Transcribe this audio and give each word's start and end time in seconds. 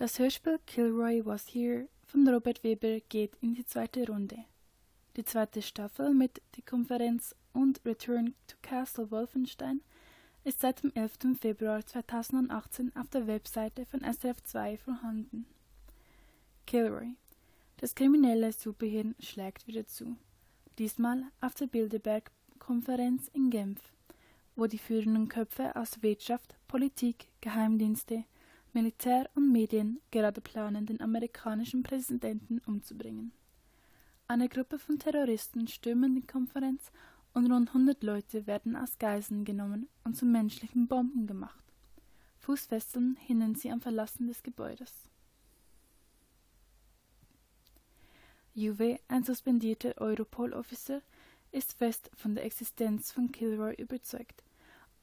Das 0.00 0.18
Hörspiel 0.18 0.58
Kilroy 0.64 1.26
Was 1.26 1.46
Here 1.48 1.86
von 2.06 2.26
Robert 2.26 2.64
Weber 2.64 3.00
geht 3.10 3.36
in 3.42 3.52
die 3.52 3.66
zweite 3.66 4.06
Runde. 4.06 4.46
Die 5.14 5.26
zweite 5.26 5.60
Staffel 5.60 6.14
mit 6.14 6.40
Die 6.54 6.62
Konferenz 6.62 7.36
und 7.52 7.82
Return 7.84 8.32
to 8.46 8.56
Castle 8.62 9.10
Wolfenstein 9.10 9.82
ist 10.42 10.60
seit 10.60 10.82
dem 10.82 10.90
11. 10.94 11.38
Februar 11.38 11.84
2018 11.84 12.96
auf 12.96 13.10
der 13.10 13.26
Webseite 13.26 13.84
von 13.84 14.00
SRF 14.00 14.42
2 14.42 14.78
vorhanden. 14.78 15.44
Kilroy. 16.66 17.12
Das 17.76 17.94
kriminelle 17.94 18.54
Superhirn 18.54 19.14
schlägt 19.20 19.66
wieder 19.66 19.86
zu. 19.86 20.16
Diesmal 20.78 21.24
auf 21.42 21.52
der 21.56 21.66
Bilderberg-Konferenz 21.66 23.28
in 23.34 23.50
Genf, 23.50 23.80
wo 24.56 24.66
die 24.66 24.78
führenden 24.78 25.28
Köpfe 25.28 25.76
aus 25.76 26.02
Wirtschaft, 26.02 26.56
Politik, 26.68 27.26
Geheimdienste, 27.42 28.24
Militär 28.72 29.28
und 29.34 29.50
Medien 29.50 30.00
gerade 30.10 30.40
planen, 30.40 30.86
den 30.86 31.00
amerikanischen 31.00 31.82
Präsidenten 31.82 32.60
umzubringen. 32.66 33.32
Eine 34.28 34.48
Gruppe 34.48 34.78
von 34.78 34.98
Terroristen 34.98 35.66
stürmen 35.66 36.14
die 36.14 36.26
Konferenz 36.26 36.92
und 37.34 37.50
rund 37.50 37.68
100 37.68 38.02
Leute 38.02 38.46
werden 38.46 38.76
als 38.76 38.98
Geiseln 38.98 39.44
genommen 39.44 39.88
und 40.04 40.16
zu 40.16 40.24
menschlichen 40.24 40.86
Bomben 40.86 41.26
gemacht. 41.26 41.64
Fußfesseln 42.38 43.16
hindern 43.16 43.54
sie 43.54 43.70
am 43.70 43.80
Verlassen 43.80 44.28
des 44.28 44.42
Gebäudes. 44.42 44.92
Juve, 48.54 48.98
ein 49.08 49.24
suspendierter 49.24 50.00
Europol-Officer, 50.00 51.02
ist 51.52 51.72
fest 51.72 52.10
von 52.14 52.34
der 52.34 52.44
Existenz 52.44 53.10
von 53.10 53.32
Kilroy 53.32 53.74
überzeugt, 53.74 54.44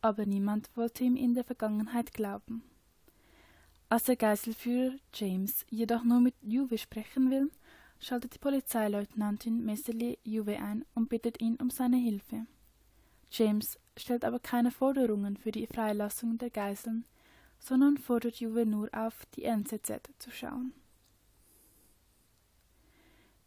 aber 0.00 0.26
niemand 0.26 0.70
wollte 0.76 1.04
ihm 1.04 1.16
in 1.16 1.34
der 1.34 1.44
Vergangenheit 1.44 2.12
glauben. 2.12 2.62
Als 3.94 4.02
der 4.02 4.16
Geiselführer 4.16 4.96
James 5.12 5.64
jedoch 5.70 6.02
nur 6.02 6.18
mit 6.18 6.34
Juve 6.42 6.78
sprechen 6.78 7.30
will, 7.30 7.52
schaltet 8.00 8.34
die 8.34 8.40
Polizeileutnantin 8.40 9.64
Messerly 9.64 10.18
Juve 10.24 10.58
ein 10.58 10.84
und 10.96 11.08
bittet 11.08 11.40
ihn 11.40 11.54
um 11.62 11.70
seine 11.70 11.98
Hilfe. 11.98 12.44
James 13.30 13.78
stellt 13.96 14.24
aber 14.24 14.40
keine 14.40 14.72
Forderungen 14.72 15.36
für 15.36 15.52
die 15.52 15.68
Freilassung 15.68 16.38
der 16.38 16.50
Geiseln, 16.50 17.04
sondern 17.60 17.96
fordert 17.96 18.40
Juve 18.40 18.66
nur 18.66 18.88
auf, 18.92 19.26
die 19.36 19.44
NZZ 19.44 20.10
zu 20.18 20.32
schauen. 20.32 20.72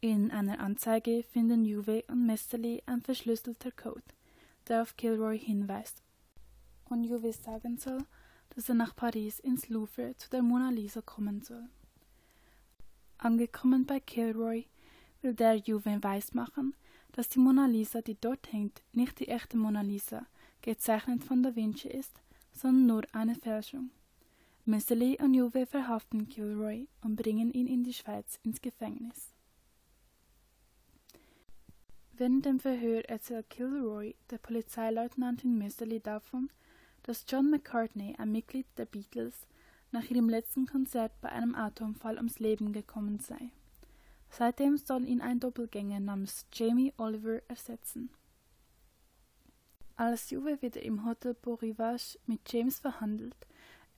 In 0.00 0.32
einer 0.32 0.58
Anzeige 0.58 1.22
finden 1.22 1.64
Juve 1.64 2.02
und 2.08 2.26
Messerly 2.26 2.82
ein 2.86 3.00
verschlüsselter 3.00 3.70
Code, 3.70 4.02
der 4.66 4.82
auf 4.82 4.96
Kilroy 4.96 5.38
hinweist 5.38 6.02
und 6.86 7.04
Juve 7.04 7.32
sagen 7.32 7.78
soll, 7.78 8.04
dass 8.54 8.68
er 8.68 8.74
nach 8.74 8.94
Paris 8.94 9.40
ins 9.40 9.68
Louvre 9.68 10.14
zu 10.16 10.28
der 10.30 10.42
Mona 10.42 10.70
Lisa 10.70 11.00
kommen 11.00 11.42
soll. 11.42 11.68
Angekommen 13.18 13.86
bei 13.86 14.00
Kilroy 14.00 14.66
will 15.20 15.34
der 15.34 15.56
Juve 15.56 16.02
weismachen, 16.02 16.74
dass 17.12 17.28
die 17.28 17.38
Mona 17.38 17.66
Lisa, 17.66 18.02
die 18.02 18.16
dort 18.20 18.52
hängt, 18.52 18.82
nicht 18.92 19.20
die 19.20 19.28
echte 19.28 19.56
Mona 19.56 19.82
Lisa, 19.82 20.26
gezeichnet 20.60 21.24
von 21.24 21.42
Da 21.42 21.54
Vinci 21.54 21.88
ist, 21.88 22.20
sondern 22.52 22.86
nur 22.86 23.02
eine 23.12 23.34
Fälschung. 23.34 23.90
Messerly 24.64 25.18
und 25.20 25.34
Juve 25.34 25.66
verhaften 25.66 26.28
Kilroy 26.28 26.86
und 27.02 27.16
bringen 27.16 27.52
ihn 27.52 27.66
in 27.66 27.84
die 27.84 27.94
Schweiz 27.94 28.38
ins 28.42 28.60
Gefängnis. 28.60 29.32
Während 32.12 32.44
dem 32.44 32.60
Verhör 32.60 33.04
erzählt 33.08 33.50
Kilroy 33.50 34.14
der 34.30 34.38
Polizeileutnantin 34.38 35.58
Messerly 35.58 35.98
davon, 35.98 36.50
dass 37.02 37.24
John 37.28 37.50
McCartney, 37.50 38.14
ein 38.18 38.32
Mitglied 38.32 38.66
der 38.76 38.86
Beatles, 38.86 39.46
nach 39.90 40.04
ihrem 40.10 40.28
letzten 40.28 40.66
Konzert 40.66 41.12
bei 41.20 41.28
einem 41.28 41.54
Autounfall 41.54 42.16
ums 42.16 42.38
Leben 42.38 42.72
gekommen 42.72 43.18
sei. 43.18 43.50
Seitdem 44.30 44.78
soll 44.78 45.06
ihn 45.06 45.20
ein 45.20 45.40
Doppelgänger 45.40 46.00
namens 46.00 46.46
Jamie 46.52 46.94
Oliver 46.96 47.42
ersetzen. 47.48 48.10
Als 49.96 50.30
Juve 50.30 50.62
wieder 50.62 50.82
im 50.82 51.04
Hotel 51.04 51.34
Beau 51.34 51.54
Rivage 51.54 52.18
mit 52.26 52.50
James 52.50 52.78
verhandelt, 52.78 53.36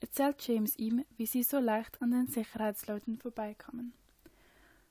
erzählt 0.00 0.46
James 0.46 0.76
ihm, 0.76 1.04
wie 1.16 1.26
sie 1.26 1.44
so 1.44 1.60
leicht 1.60 2.02
an 2.02 2.10
den 2.10 2.26
Sicherheitsleuten 2.26 3.16
vorbeikamen. 3.16 3.92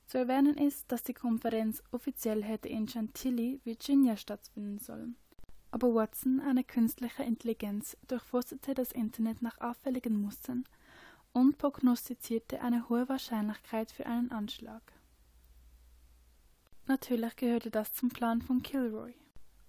Zu 0.06 0.18
erwähnen 0.18 0.56
ist, 0.56 0.90
dass 0.90 1.02
die 1.02 1.14
Konferenz 1.14 1.82
offiziell 1.90 2.42
hätte 2.42 2.68
in 2.68 2.88
Chantilly, 2.88 3.60
Virginia 3.64 4.16
stattfinden 4.16 4.78
sollen. 4.78 5.16
Aber 5.74 5.92
Watson, 5.92 6.38
eine 6.38 6.62
künstliche 6.62 7.24
Intelligenz, 7.24 7.96
durchforstete 8.06 8.74
das 8.74 8.92
Internet 8.92 9.42
nach 9.42 9.60
auffälligen 9.60 10.16
Mustern 10.20 10.62
und 11.32 11.58
prognostizierte 11.58 12.60
eine 12.60 12.88
hohe 12.88 13.08
Wahrscheinlichkeit 13.08 13.90
für 13.90 14.06
einen 14.06 14.30
Anschlag. 14.30 14.92
Natürlich 16.86 17.34
gehörte 17.34 17.72
das 17.72 17.92
zum 17.92 18.10
Plan 18.10 18.40
von 18.40 18.62
Kilroy 18.62 19.14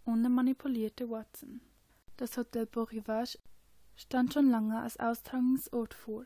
und 0.03 0.23
er 0.23 0.29
manipulierte 0.29 1.09
Watson. 1.09 1.59
Das 2.17 2.37
Hotel 2.37 2.67
Beau 2.67 2.83
Rivage 2.83 3.39
stand 3.95 4.31
schon 4.31 4.51
lange 4.51 4.79
als 4.79 4.99
Austragungsort 4.99 5.95
vor, 5.95 6.25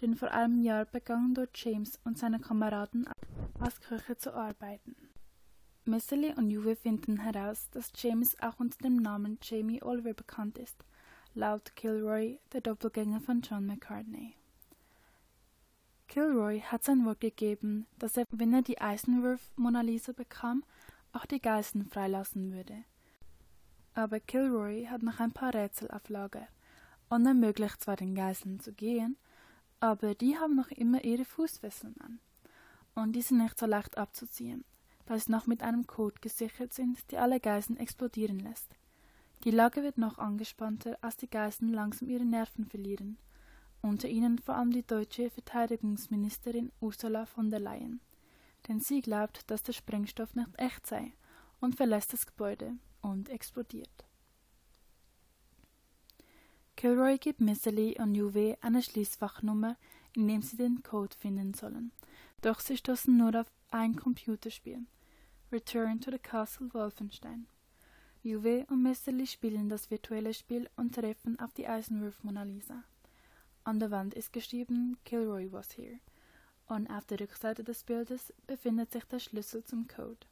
denn 0.00 0.16
vor 0.16 0.32
einem 0.32 0.60
Jahr 0.60 0.86
begannen 0.86 1.34
dort 1.34 1.56
James 1.56 2.00
und 2.02 2.18
seine 2.18 2.40
Kameraden 2.40 3.06
als 3.60 3.80
Köche 3.80 4.16
zu 4.16 4.34
arbeiten. 4.34 4.96
Messerly 5.84 6.34
und 6.34 6.50
Juve 6.50 6.76
finden 6.76 7.18
heraus, 7.18 7.68
dass 7.70 7.92
James 7.96 8.38
auch 8.40 8.60
unter 8.60 8.78
dem 8.78 8.96
Namen 8.96 9.38
Jamie 9.42 9.82
Oliver 9.82 10.14
bekannt 10.14 10.58
ist, 10.58 10.76
laut 11.34 11.74
Kilroy, 11.76 12.38
der 12.52 12.60
Doppelgänger 12.60 13.20
von 13.20 13.40
John 13.40 13.66
McCartney. 13.66 14.34
Kilroy 16.08 16.60
hat 16.60 16.84
sein 16.84 17.04
Wort 17.06 17.20
gegeben, 17.20 17.86
dass 17.98 18.16
er, 18.16 18.24
wenn 18.30 18.52
er 18.52 18.62
die 18.62 18.80
Eisenwurf-Mona 18.80 19.80
Lisa 19.82 20.12
bekam, 20.12 20.64
auch 21.12 21.24
die 21.24 21.40
Geiseln 21.40 21.86
freilassen 21.86 22.52
würde. 22.52 22.84
Aber 23.94 24.20
Kilroy 24.20 24.86
hat 24.86 25.02
noch 25.02 25.20
ein 25.20 25.32
paar 25.32 25.54
Rätsel 25.54 25.90
auf 25.90 26.08
Lager 26.08 26.46
und 27.08 27.26
ermöglicht 27.26 27.80
zwar 27.80 27.96
den 27.96 28.14
Geiseln 28.14 28.60
zu 28.60 28.72
gehen, 28.72 29.16
aber 29.80 30.14
die 30.14 30.36
haben 30.36 30.56
noch 30.56 30.70
immer 30.70 31.04
ihre 31.04 31.24
Fußfesseln 31.24 31.94
an. 32.00 32.18
Und 32.94 33.12
die 33.12 33.22
sind 33.22 33.38
nicht 33.38 33.58
so 33.58 33.66
leicht 33.66 33.96
abzuziehen, 33.96 34.64
sie 35.18 35.32
noch 35.32 35.46
mit 35.46 35.62
einem 35.62 35.86
Code 35.86 36.20
gesichert 36.20 36.72
sind, 36.72 36.98
die 37.10 37.18
alle 37.18 37.40
Geiseln 37.40 37.78
explodieren 37.78 38.38
lässt. 38.38 38.76
Die 39.44 39.50
Lage 39.50 39.82
wird 39.82 39.98
noch 39.98 40.18
angespannter, 40.18 40.98
als 41.00 41.16
die 41.16 41.30
Geiseln 41.30 41.72
langsam 41.72 42.08
ihre 42.08 42.24
Nerven 42.24 42.66
verlieren 42.66 43.18
unter 43.82 44.08
ihnen 44.08 44.38
vor 44.38 44.56
allem 44.56 44.72
die 44.72 44.86
deutsche 44.86 45.30
Verteidigungsministerin 45.30 46.72
Ursula 46.80 47.26
von 47.26 47.50
der 47.50 47.60
Leyen. 47.60 48.00
Denn 48.68 48.80
sie 48.80 49.00
glaubt, 49.00 49.50
dass 49.50 49.62
der 49.62 49.72
Sprengstoff 49.72 50.34
nicht 50.34 50.50
echt 50.58 50.86
sei 50.86 51.12
und 51.60 51.76
verlässt 51.76 52.12
das 52.12 52.26
Gebäude 52.26 52.74
und 53.00 53.30
explodiert. 53.30 54.04
Kilroy 56.76 57.18
gibt 57.18 57.40
Messerly 57.40 57.96
und 57.98 58.14
Juve 58.14 58.56
eine 58.60 58.82
Schließfachnummer, 58.82 59.76
in 60.14 60.28
dem 60.28 60.42
sie 60.42 60.56
den 60.56 60.82
Code 60.82 61.16
finden 61.16 61.54
sollen. 61.54 61.92
Doch 62.42 62.60
sie 62.60 62.76
stoßen 62.76 63.14
nur 63.16 63.38
auf 63.38 63.50
ein 63.70 63.96
Computerspiel. 63.96 64.86
Return 65.52 66.00
to 66.00 66.12
the 66.12 66.18
Castle 66.18 66.72
Wolfenstein. 66.72 67.48
Juve 68.22 68.66
und 68.68 68.84
Messerly 68.84 69.26
spielen 69.26 69.68
das 69.68 69.90
virtuelle 69.90 70.32
Spiel 70.32 70.70
und 70.76 70.94
treffen 70.94 71.40
auf 71.40 71.52
die 71.54 71.66
Eisenwurf 71.66 72.22
Mona 72.22 72.44
Lisa. 72.44 72.84
An 73.64 73.80
der 73.80 73.90
Wand 73.90 74.14
ist 74.14 74.32
geschrieben 74.32 74.96
Kilroy 75.04 75.50
was 75.50 75.76
here 75.76 75.98
und 76.68 76.88
auf 76.88 77.04
der 77.06 77.18
Rückseite 77.18 77.64
des 77.64 77.82
Bildes 77.82 78.32
befindet 78.46 78.92
sich 78.92 79.02
der 79.06 79.18
Schlüssel 79.18 79.64
zum 79.64 79.88
Code. 79.88 80.24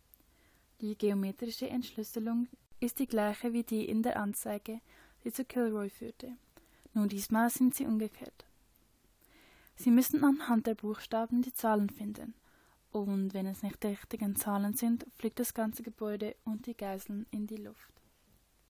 Die 0.81 0.97
geometrische 0.97 1.69
Entschlüsselung 1.69 2.47
ist 2.79 3.01
die 3.01 3.09
gleiche 3.09 3.53
wie 3.53 3.65
die 3.65 3.89
in 3.89 4.05
der 4.05 4.21
Anzeige, 4.21 4.81
die 5.25 5.33
zu 5.33 5.45
Kilroy 5.45 5.91
führte. 5.91 6.37
Nur 6.95 7.09
diesmal 7.09 7.51
sind 7.51 7.75
sie 7.75 7.87
umgekehrt. 7.87 8.47
Sie 9.75 9.91
müssen 9.91 10.23
anhand 10.23 10.69
der 10.69 10.77
Buchstaben 10.77 11.43
die 11.43 11.53
Zahlen 11.53 11.91
finden. 11.91 12.35
Und 12.91 13.35
wenn 13.35 13.47
es 13.47 13.63
nicht 13.63 13.83
die 13.83 13.89
richtigen 13.89 14.37
Zahlen 14.37 14.75
sind, 14.75 15.07
fliegt 15.17 15.39
das 15.39 15.55
ganze 15.55 15.83
Gebäude 15.83 16.35
und 16.45 16.67
die 16.67 16.77
Geiseln 16.77 17.27
in 17.31 17.47
die 17.47 17.57
Luft. 17.57 17.98